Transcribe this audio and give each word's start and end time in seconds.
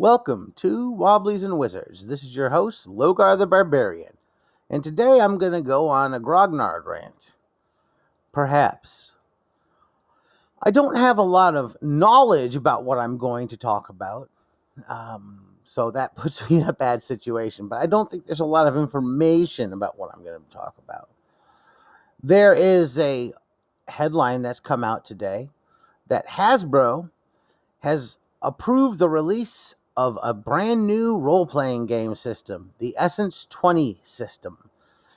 Welcome 0.00 0.52
to 0.58 0.92
Wobblies 0.92 1.42
and 1.42 1.58
Wizards. 1.58 2.06
This 2.06 2.22
is 2.22 2.36
your 2.36 2.50
host, 2.50 2.86
Logar 2.86 3.36
the 3.36 3.48
Barbarian, 3.48 4.16
and 4.70 4.84
today 4.84 5.18
I'm 5.20 5.38
going 5.38 5.50
to 5.50 5.60
go 5.60 5.88
on 5.88 6.14
a 6.14 6.20
Grognard 6.20 6.86
rant. 6.86 7.34
Perhaps. 8.30 9.16
I 10.62 10.70
don't 10.70 10.96
have 10.96 11.18
a 11.18 11.22
lot 11.22 11.56
of 11.56 11.76
knowledge 11.82 12.54
about 12.54 12.84
what 12.84 12.98
I'm 12.98 13.18
going 13.18 13.48
to 13.48 13.56
talk 13.56 13.88
about, 13.88 14.30
um, 14.88 15.56
so 15.64 15.90
that 15.90 16.14
puts 16.16 16.48
me 16.48 16.58
in 16.58 16.68
a 16.68 16.72
bad 16.72 17.02
situation, 17.02 17.66
but 17.66 17.80
I 17.80 17.86
don't 17.86 18.08
think 18.08 18.24
there's 18.24 18.38
a 18.38 18.44
lot 18.44 18.68
of 18.68 18.76
information 18.76 19.72
about 19.72 19.98
what 19.98 20.12
I'm 20.14 20.22
going 20.22 20.40
to 20.40 20.56
talk 20.56 20.76
about. 20.78 21.08
There 22.22 22.54
is 22.54 23.00
a 23.00 23.32
headline 23.88 24.42
that's 24.42 24.60
come 24.60 24.84
out 24.84 25.04
today 25.04 25.48
that 26.06 26.28
Hasbro 26.28 27.10
has 27.80 28.18
approved 28.40 29.00
the 29.00 29.08
release 29.08 29.74
of 29.98 30.16
a 30.22 30.32
brand 30.32 30.86
new 30.86 31.18
role 31.18 31.44
playing 31.44 31.84
game 31.84 32.14
system, 32.14 32.72
the 32.78 32.94
Essence 32.96 33.44
20 33.46 33.98
system. 34.04 34.70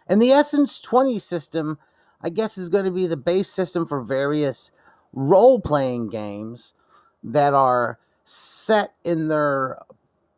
And 0.08 0.20
the 0.20 0.32
Essence 0.32 0.82
20 0.82 1.20
system, 1.20 1.78
I 2.20 2.30
guess, 2.30 2.58
is 2.58 2.70
going 2.70 2.86
to 2.86 2.92
be 2.92 3.06
the 3.06 3.16
base 3.16 3.48
system 3.48 3.86
for 3.86 4.02
various 4.02 4.72
role 5.14 5.62
playing 5.62 6.10
games 6.10 6.74
that 7.22 7.54
are 7.54 8.00
set 8.26 8.96
in 9.04 9.28
their 9.28 9.78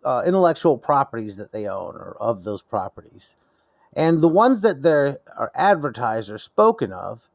uh, 0.03 0.23
intellectual 0.25 0.77
properties 0.77 1.37
that 1.37 1.53
they 1.53 1.65
own 1.65 1.95
or 1.95 2.17
of 2.19 2.43
those 2.43 2.61
properties. 2.61 3.37
And 3.95 4.21
the 4.21 4.27
ones 4.27 4.59
that 4.59 4.81
they 4.81 5.15
are 5.37 5.53
advertised 5.55 6.29
or 6.29 6.37
spoken 6.37 6.91
of 6.91 7.29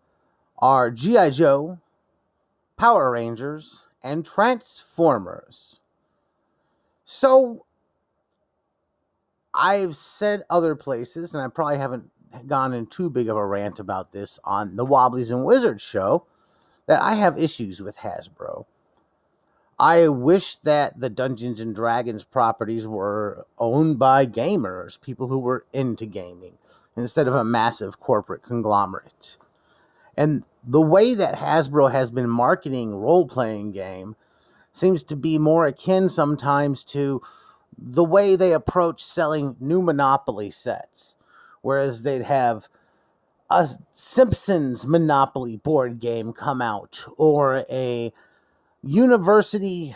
are 0.58 0.90
G.I. 0.90 1.30
Joe, 1.30 1.78
Power 2.76 3.12
Rangers, 3.12 3.86
and 4.02 4.26
Transformers. 4.26 5.80
So 7.10 7.64
I've 9.54 9.96
said 9.96 10.42
other 10.50 10.76
places, 10.76 11.32
and 11.32 11.42
I 11.42 11.48
probably 11.48 11.78
haven't 11.78 12.10
gone 12.46 12.74
in 12.74 12.84
too 12.84 13.08
big 13.08 13.30
of 13.30 13.36
a 13.38 13.46
rant 13.46 13.80
about 13.80 14.12
this 14.12 14.38
on 14.44 14.76
the 14.76 14.84
Wobblies 14.84 15.30
and 15.30 15.46
Wizards 15.46 15.80
show, 15.80 16.26
that 16.84 17.00
I 17.00 17.14
have 17.14 17.38
issues 17.38 17.80
with 17.80 17.96
Hasbro. 17.96 18.66
I 19.78 20.08
wish 20.08 20.56
that 20.56 21.00
the 21.00 21.08
Dungeons 21.08 21.60
and 21.60 21.74
Dragons 21.74 22.24
properties 22.24 22.86
were 22.86 23.46
owned 23.56 23.98
by 23.98 24.26
gamers, 24.26 25.00
people 25.00 25.28
who 25.28 25.38
were 25.38 25.64
into 25.72 26.04
gaming, 26.04 26.58
instead 26.94 27.26
of 27.26 27.34
a 27.34 27.42
massive 27.42 27.98
corporate 27.98 28.42
conglomerate. 28.42 29.38
And 30.14 30.44
the 30.62 30.82
way 30.82 31.14
that 31.14 31.36
Hasbro 31.36 31.90
has 31.90 32.10
been 32.10 32.28
marketing 32.28 32.94
role 32.96 33.26
playing 33.26 33.72
game 33.72 34.14
seems 34.78 35.02
to 35.04 35.16
be 35.16 35.38
more 35.38 35.66
akin 35.66 36.08
sometimes 36.08 36.84
to 36.84 37.20
the 37.76 38.04
way 38.04 38.36
they 38.36 38.52
approach 38.52 39.02
selling 39.02 39.56
new 39.60 39.82
Monopoly 39.82 40.50
sets, 40.50 41.16
whereas 41.62 42.02
they'd 42.02 42.22
have 42.22 42.68
a 43.50 43.68
Simpsons 43.92 44.86
Monopoly 44.86 45.56
board 45.56 46.00
game 46.00 46.32
come 46.32 46.60
out 46.60 47.06
or 47.16 47.64
a 47.70 48.12
university 48.82 49.94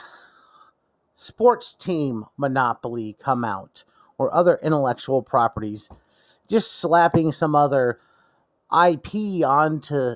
sports 1.14 1.74
team 1.74 2.24
Monopoly 2.36 3.16
come 3.18 3.44
out 3.44 3.84
or 4.18 4.32
other 4.34 4.58
intellectual 4.62 5.22
properties, 5.22 5.88
just 6.48 6.72
slapping 6.72 7.32
some 7.32 7.54
other 7.54 7.98
IP 8.72 9.44
onto 9.44 10.14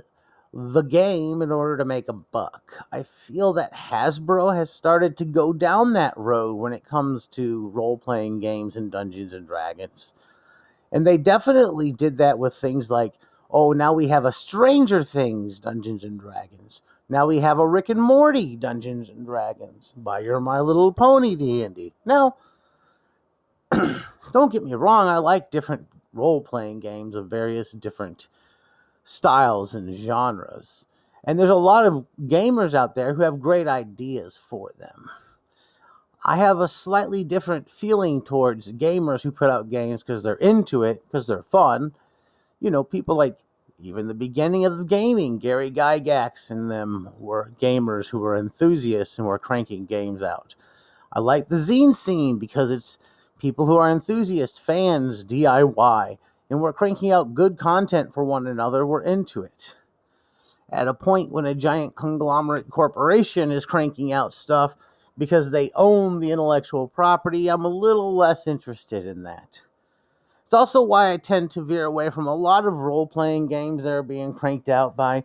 the 0.52 0.82
game 0.82 1.42
in 1.42 1.50
order 1.50 1.76
to 1.76 1.84
make 1.84 2.08
a 2.08 2.12
buck. 2.12 2.86
I 2.92 3.02
feel 3.02 3.52
that 3.54 3.74
Hasbro 3.74 4.54
has 4.54 4.70
started 4.70 5.16
to 5.18 5.24
go 5.24 5.52
down 5.52 5.92
that 5.92 6.16
road 6.16 6.54
when 6.54 6.72
it 6.72 6.84
comes 6.84 7.26
to 7.28 7.68
role 7.68 7.98
playing 7.98 8.40
games 8.40 8.76
and 8.76 8.90
Dungeons 8.90 9.32
and 9.32 9.46
Dragons. 9.46 10.14
And 10.90 11.06
they 11.06 11.18
definitely 11.18 11.92
did 11.92 12.16
that 12.18 12.38
with 12.38 12.54
things 12.54 12.90
like, 12.90 13.14
oh, 13.50 13.72
now 13.72 13.92
we 13.92 14.08
have 14.08 14.24
a 14.24 14.32
Stranger 14.32 15.04
Things 15.04 15.60
Dungeons 15.60 16.04
and 16.04 16.18
Dragons. 16.18 16.82
Now 17.08 17.26
we 17.26 17.40
have 17.40 17.58
a 17.58 17.66
Rick 17.66 17.88
and 17.88 18.02
Morty 18.02 18.56
Dungeons 18.56 19.08
and 19.08 19.26
Dragons. 19.26 19.92
Buy 19.96 20.20
your 20.20 20.40
My 20.40 20.60
Little 20.60 20.92
Pony 20.92 21.36
D&D. 21.36 21.92
Now, 22.04 22.36
don't 24.32 24.52
get 24.52 24.64
me 24.64 24.74
wrong, 24.74 25.08
I 25.08 25.18
like 25.18 25.50
different 25.50 25.86
role 26.12 26.40
playing 26.40 26.80
games 26.80 27.14
of 27.14 27.28
various 27.28 27.72
different 27.72 28.28
styles 29.06 29.72
and 29.72 29.94
genres. 29.94 30.84
And 31.24 31.38
there's 31.38 31.48
a 31.48 31.54
lot 31.54 31.86
of 31.86 32.06
gamers 32.20 32.74
out 32.74 32.94
there 32.94 33.14
who 33.14 33.22
have 33.22 33.40
great 33.40 33.68
ideas 33.68 34.36
for 34.36 34.72
them. 34.78 35.08
I 36.24 36.36
have 36.36 36.58
a 36.58 36.68
slightly 36.68 37.22
different 37.22 37.70
feeling 37.70 38.20
towards 38.20 38.72
gamers 38.72 39.22
who 39.22 39.30
put 39.30 39.48
out 39.48 39.70
games 39.70 40.02
because 40.02 40.24
they're 40.24 40.34
into 40.34 40.82
it, 40.82 41.02
because 41.06 41.28
they're 41.28 41.44
fun. 41.44 41.94
You 42.60 42.70
know, 42.70 42.82
people 42.82 43.16
like 43.16 43.38
even 43.80 44.08
the 44.08 44.14
beginning 44.14 44.64
of 44.64 44.76
the 44.76 44.84
gaming, 44.84 45.38
Gary 45.38 45.70
Gygax 45.70 46.50
and 46.50 46.68
them 46.68 47.10
were 47.18 47.52
gamers 47.60 48.08
who 48.08 48.18
were 48.18 48.36
enthusiasts 48.36 49.18
and 49.18 49.26
were 49.26 49.38
cranking 49.38 49.86
games 49.86 50.22
out. 50.22 50.56
I 51.12 51.20
like 51.20 51.46
the 51.46 51.56
zine 51.56 51.94
scene 51.94 52.38
because 52.38 52.70
it's 52.72 52.98
people 53.38 53.66
who 53.66 53.76
are 53.76 53.88
enthusiasts, 53.88 54.58
fans, 54.58 55.24
DIY 55.24 56.18
and 56.48 56.60
we're 56.60 56.72
cranking 56.72 57.10
out 57.10 57.34
good 57.34 57.58
content 57.58 58.14
for 58.14 58.24
one 58.24 58.46
another, 58.46 58.86
we're 58.86 59.02
into 59.02 59.42
it. 59.42 59.76
At 60.70 60.88
a 60.88 60.94
point 60.94 61.30
when 61.30 61.46
a 61.46 61.54
giant 61.54 61.94
conglomerate 61.96 62.70
corporation 62.70 63.52
is 63.52 63.66
cranking 63.66 64.12
out 64.12 64.34
stuff 64.34 64.76
because 65.16 65.50
they 65.50 65.70
own 65.74 66.20
the 66.20 66.30
intellectual 66.30 66.88
property, 66.88 67.48
I'm 67.48 67.64
a 67.64 67.68
little 67.68 68.14
less 68.14 68.46
interested 68.46 69.06
in 69.06 69.22
that. 69.22 69.62
It's 70.44 70.54
also 70.54 70.82
why 70.82 71.12
I 71.12 71.16
tend 71.16 71.50
to 71.52 71.62
veer 71.62 71.84
away 71.84 72.10
from 72.10 72.26
a 72.26 72.34
lot 72.34 72.66
of 72.66 72.74
role 72.74 73.06
playing 73.06 73.48
games 73.48 73.84
that 73.84 73.92
are 73.92 74.02
being 74.02 74.32
cranked 74.32 74.68
out 74.68 74.96
by 74.96 75.24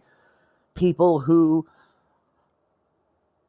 people 0.73 1.19
who 1.19 1.67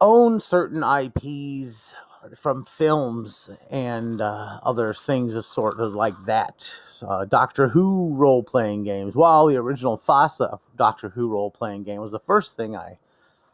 own 0.00 0.40
certain 0.40 0.82
IPs 0.82 1.94
from 2.36 2.64
films 2.64 3.50
and 3.70 4.20
uh, 4.20 4.60
other 4.62 4.94
things 4.94 5.34
of 5.34 5.44
sort 5.44 5.80
of 5.80 5.92
like 5.92 6.14
that. 6.26 6.74
Uh, 7.06 7.24
Doctor 7.24 7.68
Who 7.68 8.14
role 8.14 8.42
playing 8.42 8.84
games. 8.84 9.14
While 9.14 9.46
the 9.46 9.56
original 9.56 9.98
FASA 9.98 10.58
Doctor 10.76 11.10
Who 11.10 11.28
role 11.28 11.50
playing 11.50 11.84
game 11.84 12.00
was 12.00 12.12
the 12.12 12.20
first 12.20 12.56
thing 12.56 12.76
I 12.76 12.98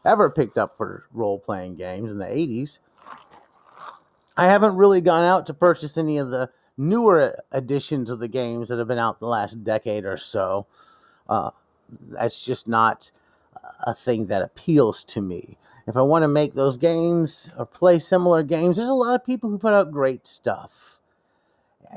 ever 0.05 0.29
picked 0.29 0.57
up 0.57 0.77
for 0.77 1.05
role 1.11 1.39
playing 1.39 1.75
games 1.75 2.11
in 2.11 2.19
the 2.19 2.25
80s. 2.25 2.79
I 4.37 4.47
haven't 4.47 4.77
really 4.77 5.01
gone 5.01 5.25
out 5.25 5.45
to 5.47 5.53
purchase 5.53 5.97
any 5.97 6.17
of 6.17 6.29
the 6.29 6.49
newer 6.77 7.35
editions 7.51 8.09
of 8.09 8.19
the 8.19 8.29
games 8.29 8.69
that 8.69 8.79
have 8.79 8.87
been 8.87 8.97
out 8.97 9.19
the 9.19 9.27
last 9.27 9.63
decade 9.63 10.05
or 10.05 10.15
so. 10.15 10.65
Uh, 11.27 11.51
that's 12.09 12.45
just 12.45 12.67
not 12.67 13.11
a 13.83 13.93
thing 13.93 14.27
that 14.27 14.41
appeals 14.41 15.03
to 15.05 15.21
me 15.21 15.57
if 15.89 15.97
I 15.97 16.03
want 16.03 16.21
to 16.21 16.27
make 16.27 16.53
those 16.53 16.77
games 16.77 17.49
or 17.57 17.65
play 17.65 17.97
similar 17.97 18.43
games, 18.43 18.77
there's 18.77 18.87
a 18.87 18.93
lot 18.93 19.15
of 19.15 19.25
people 19.25 19.49
who 19.49 19.57
put 19.57 19.73
out 19.73 19.91
great 19.91 20.27
stuff. 20.27 20.99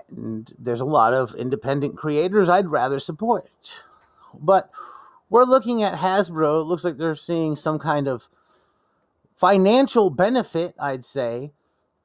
And 0.08 0.50
there's 0.58 0.80
a 0.80 0.86
lot 0.86 1.12
of 1.12 1.34
independent 1.34 1.98
creators 1.98 2.48
I'd 2.48 2.68
rather 2.68 2.98
support. 2.98 3.84
But 4.32 4.70
we're 5.28 5.44
looking 5.44 5.82
at 5.82 5.98
Hasbro. 5.98 6.62
It 6.62 6.64
looks 6.64 6.84
like 6.84 6.96
they're 6.96 7.14
seeing 7.14 7.54
some 7.54 7.78
kind 7.78 8.08
of 8.08 8.30
financial 9.36 10.08
benefit, 10.08 10.74
I'd 10.80 11.04
say, 11.04 11.52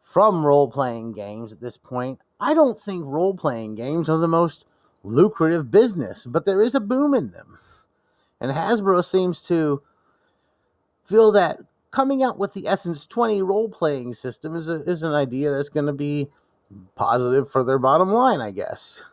from 0.01 0.45
role 0.45 0.69
playing 0.69 1.13
games 1.13 1.53
at 1.53 1.61
this 1.61 1.77
point. 1.77 2.19
I 2.37 2.53
don't 2.53 2.77
think 2.77 3.05
role 3.05 3.33
playing 3.33 3.75
games 3.75 4.09
are 4.09 4.17
the 4.17 4.27
most 4.27 4.65
lucrative 5.05 5.71
business, 5.71 6.25
but 6.25 6.43
there 6.43 6.61
is 6.61 6.75
a 6.75 6.81
boom 6.81 7.13
in 7.13 7.31
them. 7.31 7.59
And 8.39 8.51
Hasbro 8.51 9.03
seems 9.03 9.41
to 9.43 9.81
feel 11.05 11.31
that 11.31 11.59
coming 11.91 12.21
out 12.21 12.37
with 12.37 12.53
the 12.53 12.67
Essence 12.67 13.05
20 13.05 13.41
role 13.41 13.69
playing 13.69 14.13
system 14.13 14.55
is, 14.55 14.67
a, 14.67 14.81
is 14.83 15.03
an 15.03 15.13
idea 15.13 15.51
that's 15.51 15.69
going 15.69 15.85
to 15.85 15.93
be 15.93 16.27
positive 16.95 17.49
for 17.49 17.63
their 17.63 17.79
bottom 17.79 18.09
line, 18.09 18.41
I 18.41 18.51
guess. 18.51 19.03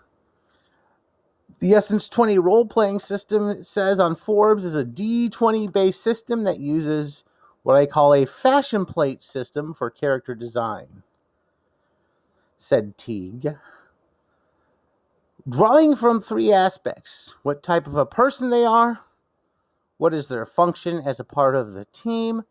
The 1.61 1.73
Essence 1.73 2.09
20 2.09 2.39
role 2.39 2.67
playing 2.67 3.01
system, 3.01 3.65
says 3.65 3.99
on 3.99 4.17
Forbes, 4.17 4.65
is 4.65 4.75
a 4.75 4.85
D20 4.85 5.73
based 5.73 6.03
system 6.03 6.45
that 6.45 6.59
uses 6.59 7.25
what 7.63 7.77
I 7.77 7.87
call 7.87 8.13
a 8.13 8.27
fashion 8.27 8.85
plate 8.85 9.23
system 9.23 9.73
for 9.73 9.89
character 9.89 10.35
design, 10.35 11.03
said 12.59 12.99
Teague. 12.99 13.57
Drawing 15.49 15.95
from 15.97 16.21
three 16.21 16.53
aspects 16.53 17.37
what 17.43 17.63
type 17.63 17.87
of 17.87 17.97
a 17.97 18.07
person 18.07 18.51
they 18.51 18.65
are, 18.65 19.01
what 19.97 20.15
is 20.15 20.29
their 20.29 20.47
function 20.47 21.03
as 21.05 21.21
a 21.21 21.25
part 21.25 21.55
of 21.55 21.73
the 21.73 21.87
team, 21.87 22.43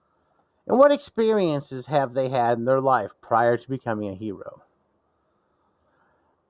and 0.68 0.78
what 0.78 0.92
experiences 0.92 1.88
have 1.88 2.14
they 2.14 2.30
had 2.30 2.58
in 2.58 2.66
their 2.66 2.82
life 2.82 3.14
prior 3.22 3.58
to 3.58 3.70
becoming 3.70 4.10
a 4.10 4.16
hero? 4.16 4.64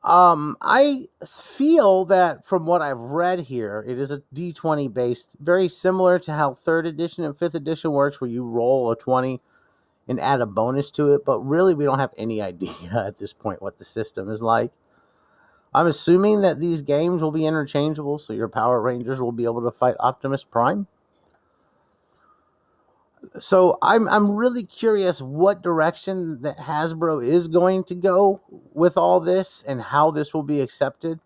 Um, 0.03 0.57
I 0.61 1.05
feel 1.25 2.03
that 2.05 2.45
from 2.45 2.65
what 2.65 2.81
I've 2.81 2.99
read 2.99 3.39
here, 3.39 3.83
it 3.87 3.97
is 3.97 4.11
a 4.11 4.21
D20 4.35 4.93
based, 4.93 5.35
very 5.39 5.69
similar 5.69 6.19
to 6.19 6.33
how 6.33 6.53
third 6.53 6.85
edition 6.85 7.23
and 7.23 7.37
fifth 7.37 7.55
edition 7.55 7.91
works, 7.91 8.19
where 8.19 8.29
you 8.29 8.43
roll 8.43 8.91
a 8.91 8.97
20 8.97 9.41
and 10.07 10.19
add 10.19 10.41
a 10.41 10.45
bonus 10.45 10.91
to 10.91 11.13
it, 11.13 11.23
but 11.23 11.39
really 11.39 11.73
we 11.73 11.85
don't 11.85 11.99
have 11.99 12.13
any 12.17 12.41
idea 12.41 13.05
at 13.05 13.17
this 13.17 13.31
point 13.31 13.61
what 13.61 13.77
the 13.77 13.85
system 13.85 14.29
is 14.29 14.41
like. 14.41 14.71
I'm 15.73 15.87
assuming 15.87 16.41
that 16.41 16.59
these 16.59 16.81
games 16.81 17.21
will 17.21 17.31
be 17.31 17.45
interchangeable, 17.45 18.19
so 18.19 18.33
your 18.33 18.47
Power 18.47 18.81
Rangers 18.81 19.19
will 19.19 19.31
be 19.31 19.45
able 19.45 19.63
to 19.63 19.71
fight 19.71 19.95
Optimus 19.99 20.43
Prime. 20.43 20.87
So 23.39 23.77
I'm 23.81 24.07
I'm 24.09 24.31
really 24.35 24.63
curious 24.63 25.21
what 25.21 25.61
direction 25.61 26.41
that 26.41 26.57
Hasbro 26.57 27.25
is 27.25 27.47
going 27.47 27.85
to 27.85 27.95
go 27.95 28.41
with 28.73 28.97
all 28.97 29.19
this 29.19 29.63
and 29.65 29.81
how 29.81 30.11
this 30.11 30.33
will 30.33 30.43
be 30.43 30.59
accepted 30.59 31.19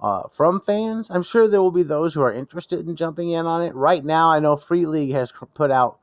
uh, 0.00 0.22
from 0.30 0.60
fans. 0.60 1.10
I'm 1.10 1.22
sure 1.22 1.46
there 1.46 1.62
will 1.62 1.70
be 1.70 1.82
those 1.82 2.14
who 2.14 2.22
are 2.22 2.32
interested 2.32 2.88
in 2.88 2.96
jumping 2.96 3.30
in 3.30 3.46
on 3.46 3.62
it. 3.62 3.74
Right 3.74 4.04
now, 4.04 4.30
I 4.30 4.40
know 4.40 4.56
Free 4.56 4.86
League 4.86 5.12
has 5.12 5.32
put 5.54 5.70
out 5.70 5.98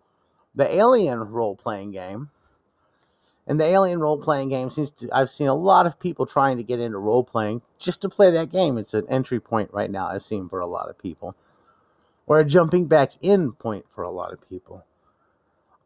the 0.55 0.71
Alien 0.73 1.19
role 1.19 1.55
playing 1.55 1.91
game. 1.91 2.29
And 3.49 3.59
the 3.59 3.65
Alien 3.65 3.99
role 3.99 4.19
playing 4.19 4.49
game 4.49 4.69
seems 4.69 4.91
to, 4.91 5.09
I've 5.11 5.31
seen 5.31 5.47
a 5.47 5.55
lot 5.55 5.87
of 5.87 5.99
people 5.99 6.27
trying 6.27 6.57
to 6.57 6.63
get 6.63 6.79
into 6.79 6.99
role 6.99 7.23
playing 7.23 7.63
just 7.79 7.99
to 8.03 8.09
play 8.09 8.29
that 8.29 8.51
game. 8.51 8.77
It's 8.77 8.93
an 8.93 9.07
entry 9.09 9.39
point 9.39 9.73
right 9.73 9.89
now, 9.89 10.07
I've 10.07 10.21
seen 10.21 10.47
for 10.47 10.59
a 10.59 10.67
lot 10.67 10.87
of 10.87 10.99
people, 10.99 11.35
or 12.27 12.39
a 12.39 12.45
jumping 12.45 12.85
back 12.85 13.13
in 13.21 13.53
point 13.53 13.85
for 13.89 14.03
a 14.03 14.11
lot 14.11 14.31
of 14.31 14.47
people. 14.47 14.85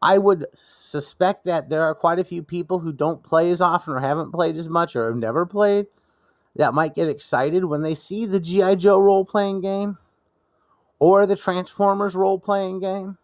I 0.02 0.18
would 0.18 0.44
suspect 0.54 1.46
that 1.46 1.70
there 1.70 1.82
are 1.84 1.94
quite 1.94 2.18
a 2.18 2.24
few 2.24 2.42
people 2.42 2.80
who 2.80 2.92
don't 2.92 3.22
play 3.22 3.50
as 3.50 3.62
often 3.62 3.94
or 3.94 4.00
haven't 4.00 4.32
played 4.32 4.56
as 4.56 4.68
much 4.68 4.94
or 4.94 5.06
have 5.06 5.16
never 5.16 5.46
played 5.46 5.86
that 6.54 6.74
might 6.74 6.94
get 6.94 7.08
excited 7.08 7.64
when 7.64 7.80
they 7.80 7.94
see 7.94 8.26
the 8.26 8.40
G.I. 8.40 8.74
Joe 8.74 8.98
role 8.98 9.24
playing 9.24 9.62
game 9.62 9.96
or 10.98 11.24
the 11.24 11.36
Transformers 11.36 12.14
role 12.14 12.38
playing 12.38 12.80
game 12.80 13.16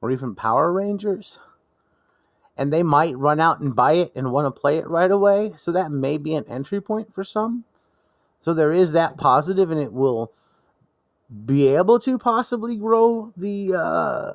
or 0.00 0.12
even 0.12 0.36
Power 0.36 0.72
Rangers. 0.72 1.40
And 2.58 2.72
they 2.72 2.82
might 2.82 3.16
run 3.16 3.38
out 3.38 3.60
and 3.60 3.74
buy 3.74 3.92
it 3.92 4.12
and 4.16 4.32
want 4.32 4.52
to 4.52 4.60
play 4.60 4.78
it 4.78 4.88
right 4.88 5.10
away. 5.10 5.52
So 5.56 5.70
that 5.72 5.92
may 5.92 6.18
be 6.18 6.34
an 6.34 6.44
entry 6.48 6.80
point 6.80 7.14
for 7.14 7.22
some. 7.22 7.64
So 8.40 8.52
there 8.52 8.72
is 8.72 8.92
that 8.92 9.16
positive, 9.16 9.70
and 9.70 9.80
it 9.80 9.92
will 9.92 10.32
be 11.44 11.68
able 11.68 11.98
to 12.00 12.18
possibly 12.18 12.76
grow 12.76 13.32
the 13.36 13.74
uh, 13.74 14.32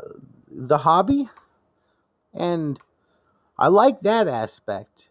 the 0.50 0.80
hobby. 0.80 1.30
And 2.34 2.80
I 3.58 3.68
like 3.68 4.02
that 4.02 4.28
aspect. 4.28 5.10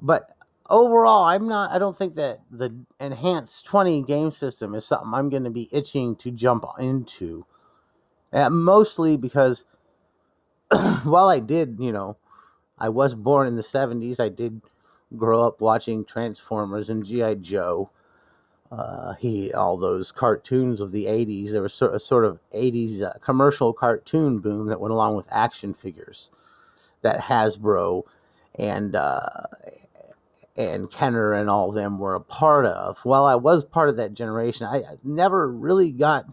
But 0.00 0.30
overall, 0.68 1.24
I'm 1.24 1.48
not. 1.48 1.70
I 1.70 1.78
don't 1.78 1.96
think 1.96 2.14
that 2.16 2.40
the 2.50 2.74
enhanced 3.00 3.66
20 3.66 4.02
game 4.02 4.30
system 4.30 4.74
is 4.74 4.86
something 4.86 5.12
I'm 5.14 5.30
going 5.30 5.44
to 5.44 5.50
be 5.50 5.68
itching 5.72 6.16
to 6.16 6.30
jump 6.30 6.64
into. 6.78 7.46
Uh, 8.32 8.50
mostly 8.50 9.16
because 9.16 9.64
while 11.04 11.28
I 11.28 11.40
did, 11.40 11.76
you 11.78 11.92
know, 11.92 12.16
I 12.84 12.90
was 12.90 13.14
born 13.14 13.46
in 13.46 13.56
the 13.56 13.62
70s, 13.62 14.20
I 14.20 14.28
did 14.28 14.60
grow 15.16 15.42
up 15.42 15.58
watching 15.58 16.04
Transformers 16.04 16.90
and 16.90 17.02
G.I. 17.02 17.36
Joe. 17.36 17.88
Uh, 18.70 19.14
he 19.14 19.50
all 19.54 19.78
those 19.78 20.12
cartoons 20.12 20.82
of 20.82 20.92
the 20.92 21.06
80s. 21.06 21.52
There 21.52 21.62
was 21.62 21.80
a 21.80 21.98
sort 21.98 22.26
of 22.26 22.40
80s 22.54 23.00
uh, 23.00 23.14
commercial 23.22 23.72
cartoon 23.72 24.40
boom 24.40 24.66
that 24.66 24.80
went 24.80 24.92
along 24.92 25.16
with 25.16 25.26
action 25.30 25.72
figures 25.72 26.30
that 27.00 27.20
Hasbro 27.20 28.02
and 28.58 28.94
uh, 28.94 29.44
and 30.54 30.90
Kenner 30.90 31.32
and 31.32 31.48
all 31.48 31.72
them 31.72 31.98
were 31.98 32.14
a 32.14 32.20
part 32.20 32.66
of. 32.66 32.98
While 33.02 33.24
I 33.24 33.36
was 33.36 33.64
part 33.64 33.88
of 33.88 33.96
that 33.96 34.12
generation, 34.12 34.66
I 34.66 34.82
never 35.02 35.50
really 35.50 35.90
got 35.90 36.26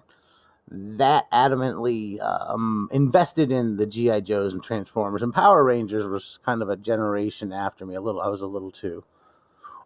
that 0.71 1.29
adamantly 1.31 2.21
um, 2.21 2.87
invested 2.93 3.51
in 3.51 3.75
the 3.75 3.85
GI 3.85 4.21
Joes 4.21 4.53
and 4.53 4.63
Transformers 4.63 5.21
and 5.21 5.33
Power 5.33 5.65
Rangers 5.65 6.07
was 6.07 6.39
kind 6.45 6.61
of 6.61 6.69
a 6.69 6.77
generation 6.77 7.51
after 7.51 7.85
me. 7.85 7.93
A 7.95 8.01
little, 8.01 8.21
I 8.21 8.29
was 8.29 8.41
a 8.41 8.47
little 8.47 8.71
too 8.71 9.03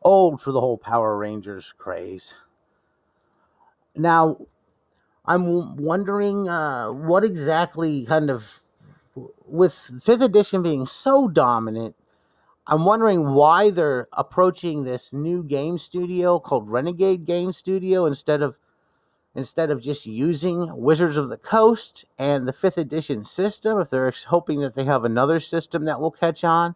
old 0.04 0.40
for 0.40 0.52
the 0.52 0.62
whole 0.62 0.78
Power 0.78 1.18
Rangers 1.18 1.74
craze. 1.78 2.36
Now, 3.96 4.38
I'm 5.26 5.76
wondering 5.78 6.48
uh, 6.48 6.90
what 6.90 7.24
exactly 7.24 8.06
kind 8.06 8.30
of 8.30 8.62
with 9.48 9.74
fifth 10.04 10.22
edition 10.22 10.62
being 10.62 10.86
so 10.86 11.28
dominant. 11.28 11.96
I'm 12.68 12.86
wondering 12.86 13.34
why 13.34 13.72
they're 13.72 14.08
approaching 14.14 14.84
this 14.84 15.12
new 15.14 15.44
game 15.44 15.78
studio 15.78 16.40
called 16.40 16.70
Renegade 16.70 17.26
Game 17.26 17.52
Studio 17.52 18.06
instead 18.06 18.42
of 18.42 18.58
instead 19.36 19.70
of 19.70 19.82
just 19.82 20.06
using 20.06 20.76
Wizards 20.76 21.18
of 21.18 21.28
the 21.30 21.38
Coast 21.38 22.06
and 22.18 22.48
the 22.48 22.54
fifth 22.54 22.78
edition 22.78 23.26
system, 23.26 23.80
if 23.80 23.90
they're 23.90 24.12
hoping 24.28 24.62
that 24.62 24.76
they 24.76 24.86
have 24.86 25.04
another 25.04 25.40
system 25.40 25.86
that 25.86 26.00
will 26.00 26.12
catch 26.12 26.44
on, 26.44 26.76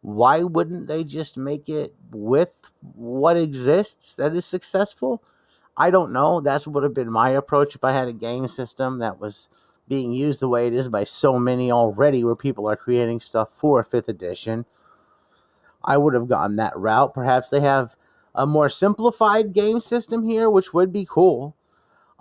why 0.00 0.42
wouldn't 0.42 0.88
they 0.88 1.04
just 1.04 1.38
make 1.38 1.68
it 1.68 1.94
with 2.10 2.52
what 2.94 3.36
exists 3.36 4.14
that 4.16 4.34
is 4.34 4.44
successful? 4.44 5.22
I 5.76 5.90
don't 5.90 6.12
know. 6.12 6.40
That 6.40 6.66
would 6.66 6.82
have 6.82 6.94
been 6.94 7.10
my 7.10 7.30
approach 7.30 7.74
if 7.74 7.84
I 7.84 7.92
had 7.92 8.08
a 8.08 8.12
game 8.12 8.46
system 8.48 8.98
that 8.98 9.18
was 9.18 9.48
being 9.88 10.12
used 10.12 10.40
the 10.40 10.48
way 10.48 10.66
it 10.66 10.74
is 10.74 10.88
by 10.88 11.04
so 11.04 11.38
many 11.38 11.70
already, 11.70 12.24
where 12.24 12.36
people 12.36 12.68
are 12.68 12.76
creating 12.76 13.20
stuff 13.20 13.50
for 13.50 13.82
fifth 13.82 14.08
edition. 14.08 14.66
I 15.84 15.98
would 15.98 16.14
have 16.14 16.28
gone 16.28 16.56
that 16.56 16.76
route. 16.76 17.14
Perhaps 17.14 17.50
they 17.50 17.60
have 17.60 17.96
a 18.34 18.46
more 18.46 18.68
simplified 18.68 19.52
game 19.52 19.80
system 19.80 20.28
here, 20.28 20.50
which 20.50 20.74
would 20.74 20.92
be 20.92 21.06
cool. 21.08 21.54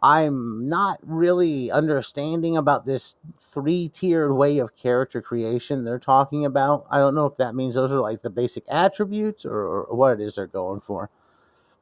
I'm 0.04 0.68
not 0.68 1.00
really 1.02 1.72
understanding 1.72 2.58
about 2.58 2.84
this 2.84 3.16
three 3.40 3.88
tiered 3.88 4.34
way 4.36 4.60
of 4.60 4.76
character 4.76 5.22
creation 5.22 5.86
they're 5.86 5.98
talking 5.98 6.44
about. 6.44 6.86
I 6.92 7.00
don't 7.00 7.16
know 7.16 7.26
if 7.26 7.38
that 7.38 7.56
means 7.56 7.76
those 7.76 7.92
are 7.92 8.02
like 8.02 8.22
the 8.22 8.30
basic 8.30 8.66
attributes 8.68 9.46
or, 9.46 9.86
or, 9.86 9.96
what 9.96 10.20
it 10.20 10.24
is 10.24 10.36
they're 10.36 10.46
going 10.46 10.82
for. 10.82 11.10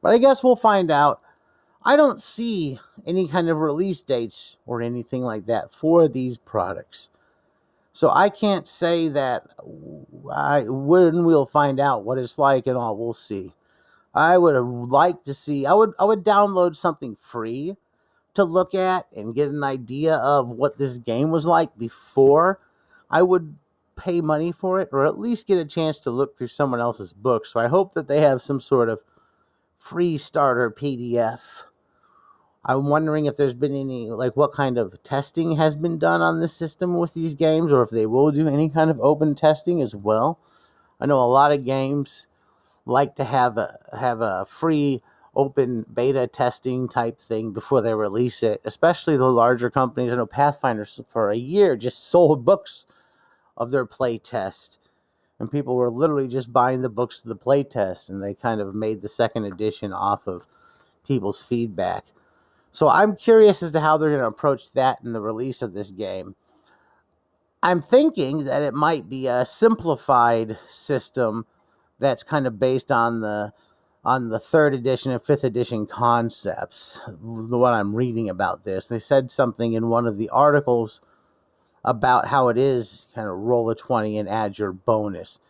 But 0.00 0.10
I 0.10 0.18
guess 0.18 0.44
we'll 0.44 0.54
find 0.54 0.88
out. 0.88 1.20
I 1.84 1.96
don't 1.96 2.20
see 2.22 2.78
any 3.04 3.26
kind 3.26 3.48
of 3.48 3.58
release 3.58 4.02
dates 4.02 4.56
or 4.66 4.80
anything 4.80 5.22
like 5.22 5.46
that 5.46 5.72
for 5.72 6.06
these 6.06 6.38
products. 6.38 7.10
So 7.92 8.08
I 8.08 8.28
can't 8.28 8.68
say 8.68 9.08
that 9.08 9.48
I 10.32 10.62
when 10.68 11.24
we'll 11.24 11.44
find 11.44 11.80
out 11.80 12.04
what 12.04 12.18
it's 12.18 12.38
like 12.38 12.68
and 12.68 12.76
all. 12.76 12.96
We'll 12.96 13.14
see. 13.14 13.52
I 14.14 14.38
would 14.38 14.54
liked 14.56 15.24
to 15.26 15.34
see. 15.34 15.66
I 15.66 15.74
would 15.74 15.92
I 15.98 16.04
would 16.04 16.24
download 16.24 16.76
something 16.76 17.16
free 17.20 17.76
to 18.34 18.44
look 18.44 18.74
at 18.74 19.06
and 19.14 19.34
get 19.34 19.48
an 19.48 19.64
idea 19.64 20.16
of 20.16 20.50
what 20.50 20.78
this 20.78 20.98
game 20.98 21.30
was 21.30 21.46
like 21.46 21.76
before 21.78 22.60
I 23.10 23.22
would 23.22 23.56
pay 23.96 24.20
money 24.20 24.52
for 24.52 24.80
it, 24.80 24.88
or 24.92 25.04
at 25.04 25.18
least 25.18 25.46
get 25.46 25.58
a 25.58 25.64
chance 25.64 25.98
to 26.00 26.10
look 26.10 26.36
through 26.36 26.48
someone 26.48 26.80
else's 26.80 27.12
book. 27.12 27.46
So 27.46 27.60
I 27.60 27.68
hope 27.68 27.94
that 27.94 28.08
they 28.08 28.20
have 28.20 28.42
some 28.42 28.60
sort 28.60 28.88
of 28.88 29.02
free 29.78 30.16
starter 30.18 30.70
PDF. 30.70 31.64
I'm 32.64 32.86
wondering 32.86 33.26
if 33.26 33.36
there's 33.36 33.54
been 33.54 33.74
any, 33.74 34.08
like, 34.08 34.36
what 34.36 34.52
kind 34.52 34.78
of 34.78 35.02
testing 35.02 35.56
has 35.56 35.76
been 35.76 35.98
done 35.98 36.22
on 36.22 36.40
this 36.40 36.54
system 36.54 36.96
with 36.98 37.12
these 37.12 37.34
games, 37.34 37.72
or 37.72 37.82
if 37.82 37.90
they 37.90 38.06
will 38.06 38.30
do 38.30 38.48
any 38.48 38.68
kind 38.68 38.88
of 38.88 39.00
open 39.00 39.34
testing 39.34 39.82
as 39.82 39.94
well. 39.96 40.38
I 41.00 41.06
know 41.06 41.18
a 41.18 41.26
lot 41.26 41.52
of 41.52 41.64
games 41.64 42.28
like 42.84 43.14
to 43.16 43.24
have 43.24 43.58
a 43.58 43.78
have 43.98 44.20
a 44.20 44.44
free 44.46 45.02
open 45.34 45.86
beta 45.92 46.26
testing 46.26 46.88
type 46.88 47.18
thing 47.18 47.52
before 47.52 47.80
they 47.80 47.94
release 47.94 48.42
it, 48.42 48.60
especially 48.64 49.16
the 49.16 49.24
larger 49.24 49.70
companies. 49.70 50.12
I 50.12 50.16
know 50.16 50.26
Pathfinder 50.26 50.86
for 51.06 51.30
a 51.30 51.36
year 51.36 51.76
just 51.76 52.08
sold 52.10 52.44
books 52.44 52.86
of 53.56 53.70
their 53.70 53.86
play 53.86 54.18
test. 54.18 54.78
And 55.38 55.50
people 55.50 55.74
were 55.74 55.90
literally 55.90 56.28
just 56.28 56.52
buying 56.52 56.82
the 56.82 56.88
books 56.88 57.20
of 57.20 57.28
the 57.28 57.34
play 57.34 57.64
test, 57.64 58.08
and 58.08 58.22
they 58.22 58.32
kind 58.32 58.60
of 58.60 58.76
made 58.76 59.02
the 59.02 59.08
second 59.08 59.44
edition 59.44 59.92
off 59.92 60.28
of 60.28 60.46
people's 61.04 61.42
feedback. 61.42 62.04
So 62.70 62.86
I'm 62.88 63.16
curious 63.16 63.60
as 63.62 63.72
to 63.72 63.80
how 63.80 63.96
they're 63.96 64.10
going 64.10 64.20
to 64.20 64.26
approach 64.26 64.72
that 64.72 64.98
in 65.02 65.12
the 65.12 65.20
release 65.20 65.60
of 65.60 65.72
this 65.72 65.90
game. 65.90 66.36
I'm 67.62 67.82
thinking 67.82 68.44
that 68.44 68.62
it 68.62 68.74
might 68.74 69.08
be 69.08 69.26
a 69.26 69.44
simplified 69.44 70.58
system 70.66 71.46
that's 72.02 72.22
kind 72.22 72.46
of 72.46 72.58
based 72.60 72.92
on 72.92 73.20
the 73.20 73.52
on 74.04 74.28
the 74.28 74.38
third 74.38 74.74
edition 74.74 75.12
and 75.12 75.22
fifth 75.22 75.44
edition 75.44 75.86
concepts. 75.86 77.00
The 77.06 77.56
one 77.56 77.72
I'm 77.72 77.94
reading 77.94 78.28
about 78.28 78.64
this, 78.64 78.86
they 78.88 78.98
said 78.98 79.30
something 79.30 79.74
in 79.74 79.88
one 79.88 80.06
of 80.06 80.18
the 80.18 80.28
articles 80.28 81.00
about 81.84 82.26
how 82.28 82.48
it 82.48 82.58
is 82.58 83.06
kind 83.14 83.28
of 83.28 83.36
roll 83.36 83.70
a 83.70 83.76
20 83.76 84.18
and 84.18 84.28
add 84.28 84.58
your 84.58 84.72
bonus. 84.72 85.40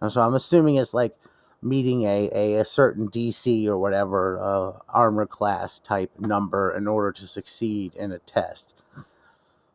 And 0.00 0.10
so 0.10 0.20
I'm 0.20 0.34
assuming 0.34 0.76
it's 0.76 0.94
like 0.94 1.16
meeting 1.62 2.02
a, 2.02 2.30
a, 2.32 2.54
a 2.54 2.64
certain 2.64 3.08
DC 3.08 3.66
or 3.66 3.78
whatever 3.78 4.40
uh, 4.42 4.72
armor 4.88 5.26
class 5.26 5.78
type 5.78 6.10
number 6.18 6.74
in 6.76 6.88
order 6.88 7.12
to 7.12 7.26
succeed 7.26 7.94
in 7.94 8.10
a 8.10 8.18
test. 8.18 8.82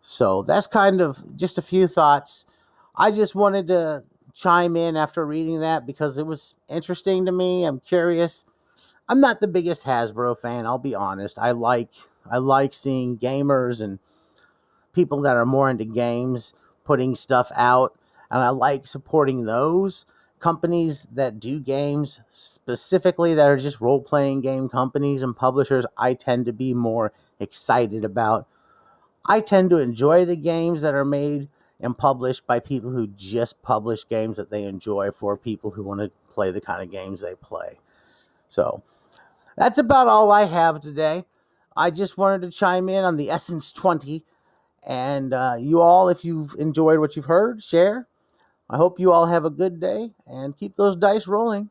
So 0.01 0.41
that's 0.41 0.67
kind 0.67 0.99
of 1.01 1.37
just 1.37 1.57
a 1.57 1.61
few 1.61 1.87
thoughts. 1.87 2.45
I 2.95 3.11
just 3.11 3.35
wanted 3.35 3.67
to 3.67 4.03
chime 4.35 4.75
in 4.75 4.97
after 4.97 5.25
reading 5.25 5.61
that 5.61 5.87
because 5.87 6.17
it 6.17 6.27
was 6.27 6.55
interesting 6.69 7.25
to 7.25 7.31
me. 7.31 7.63
I'm 7.63 7.79
curious. 7.79 8.45
I'm 9.07 9.21
not 9.21 9.39
the 9.39 9.47
biggest 9.47 9.85
Hasbro 9.85 10.37
fan, 10.37 10.65
I'll 10.65 10.77
be 10.77 10.93
honest. 10.93 11.39
I 11.39 11.51
like 11.51 11.89
I 12.29 12.37
like 12.37 12.73
seeing 12.73 13.17
gamers 13.17 13.81
and 13.81 13.99
people 14.93 15.21
that 15.21 15.35
are 15.35 15.45
more 15.45 15.69
into 15.69 15.85
games 15.85 16.53
putting 16.83 17.15
stuff 17.15 17.51
out, 17.55 17.97
and 18.29 18.41
I 18.41 18.49
like 18.49 18.85
supporting 18.85 19.45
those 19.45 20.05
companies 20.39 21.07
that 21.11 21.39
do 21.39 21.59
games 21.59 22.21
specifically 22.29 23.33
that 23.33 23.47
are 23.47 23.57
just 23.57 23.81
role 23.81 24.01
playing 24.01 24.41
game 24.41 24.69
companies 24.69 25.23
and 25.23 25.35
publishers. 25.35 25.85
I 25.97 26.13
tend 26.13 26.45
to 26.47 26.53
be 26.53 26.73
more 26.73 27.13
excited 27.39 28.03
about. 28.03 28.47
I 29.25 29.39
tend 29.39 29.69
to 29.71 29.77
enjoy 29.77 30.25
the 30.25 30.35
games 30.35 30.81
that 30.81 30.93
are 30.93 31.05
made 31.05 31.47
and 31.79 31.97
published 31.97 32.47
by 32.47 32.59
people 32.59 32.91
who 32.91 33.07
just 33.07 33.61
publish 33.61 34.07
games 34.07 34.37
that 34.37 34.49
they 34.49 34.63
enjoy 34.63 35.11
for 35.11 35.37
people 35.37 35.71
who 35.71 35.83
want 35.83 35.99
to 35.99 36.11
play 36.33 36.51
the 36.51 36.61
kind 36.61 36.81
of 36.81 36.91
games 36.91 37.21
they 37.21 37.35
play. 37.35 37.79
So 38.47 38.83
that's 39.57 39.77
about 39.77 40.07
all 40.07 40.31
I 40.31 40.45
have 40.45 40.79
today. 40.79 41.25
I 41.75 41.91
just 41.91 42.17
wanted 42.17 42.41
to 42.43 42.57
chime 42.57 42.87
in 42.89 43.03
on 43.03 43.17
the 43.17 43.29
Essence 43.29 43.71
20. 43.71 44.23
And 44.87 45.33
uh, 45.33 45.55
you 45.59 45.81
all, 45.81 46.09
if 46.09 46.23
you've 46.23 46.55
enjoyed 46.57 46.99
what 46.99 47.15
you've 47.15 47.25
heard, 47.25 47.61
share. 47.63 48.07
I 48.69 48.77
hope 48.77 48.99
you 48.99 49.11
all 49.11 49.27
have 49.27 49.45
a 49.45 49.49
good 49.49 49.79
day 49.79 50.11
and 50.25 50.57
keep 50.57 50.75
those 50.75 50.95
dice 50.95 51.27
rolling. 51.27 51.69